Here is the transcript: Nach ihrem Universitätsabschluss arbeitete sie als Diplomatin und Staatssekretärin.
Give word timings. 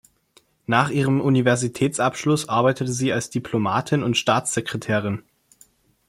Nach 0.65 0.89
ihrem 0.89 1.21
Universitätsabschluss 1.21 2.49
arbeitete 2.49 2.91
sie 2.91 3.13
als 3.13 3.29
Diplomatin 3.29 4.01
und 4.01 4.17
Staatssekretärin. 4.17 5.21